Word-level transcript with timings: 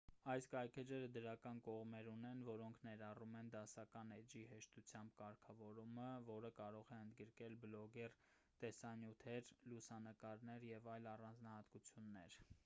այս 0.33 0.45
կայքէջերը 0.51 1.07
դրական 1.15 1.59
կողմեր 1.65 2.07
ունեն 2.11 2.39
որոնք 2.47 2.79
ներառում 2.87 3.35
են 3.41 3.51
դասական 3.55 4.15
էջի 4.15 4.41
հեշտությամբ 4.55 5.13
կարգավորումը 5.21 6.07
որը 6.31 6.53
կարող 6.63 6.91
է 6.97 7.01
ընդգրկել 7.03 7.59
բլոգներ 7.67 8.17
տեսանյութեր 8.65 9.53
լուսանկարներ 9.75 10.67
և 10.73 10.91
այլ 10.97 11.11
առանձնահատկություններ 11.15 12.45